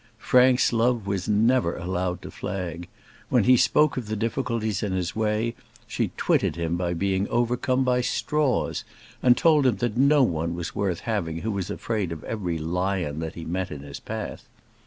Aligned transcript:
Frank's 0.17 0.73
love 0.73 1.05
was 1.05 1.29
never 1.29 1.75
allowed 1.77 2.23
to 2.23 2.31
flag. 2.31 2.87
When 3.29 3.43
he 3.43 3.55
spoke 3.55 3.97
of 3.97 4.07
the 4.07 4.15
difficulties 4.15 4.81
in 4.81 4.93
his 4.93 5.15
way, 5.15 5.53
she 5.85 6.09
twitted 6.17 6.55
him 6.55 6.75
by 6.75 6.95
being 6.95 7.27
overcome 7.27 7.83
by 7.83 8.01
straws; 8.01 8.83
and 9.21 9.37
told 9.37 9.67
him 9.67 9.75
that 9.75 9.97
no 9.97 10.23
one 10.23 10.55
was 10.55 10.73
worth 10.73 11.01
having 11.01 11.41
who 11.41 11.51
was 11.51 11.69
afraid 11.69 12.11
of 12.11 12.23
every 12.23 12.57
lion 12.57 13.19
that 13.19 13.35
he 13.35 13.45
met 13.45 13.69
in 13.69 13.81
his 13.81 13.99
path. 13.99 14.47